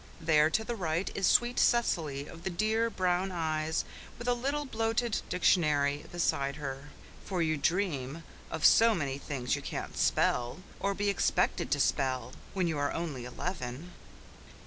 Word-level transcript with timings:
There, 0.19 0.49
to 0.49 0.63
the 0.63 0.75
right, 0.75 1.11
is 1.13 1.27
sweet 1.27 1.59
Cecily 1.59 2.25
of 2.27 2.41
the 2.43 2.49
dear, 2.49 2.89
brown 2.89 3.31
eyes, 3.31 3.85
with 4.17 4.27
a 4.27 4.33
little 4.33 4.65
bloated 4.65 5.21
dictionary 5.29 6.05
beside 6.11 6.55
her 6.55 6.89
for 7.23 7.43
you 7.43 7.55
dream 7.55 8.23
of 8.49 8.65
so 8.65 8.95
many 8.95 9.19
things 9.19 9.55
you 9.55 9.61
can't 9.61 9.95
spell, 9.95 10.57
or 10.79 10.95
be 10.95 11.09
expected 11.11 11.69
to 11.69 11.79
spell, 11.79 12.31
when 12.55 12.65
you 12.65 12.79
are 12.79 12.91
only 12.91 13.25
eleven. 13.25 13.91